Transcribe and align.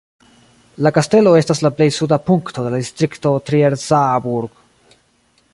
La 0.85 0.91
kastelo 0.95 1.33
estas 1.41 1.61
la 1.67 1.71
plej 1.81 1.87
suda 1.99 2.19
punkto 2.31 2.65
de 2.69 2.73
la 2.77 2.83
distrikto 2.85 3.37
Trier-Saarburg. 3.51 4.61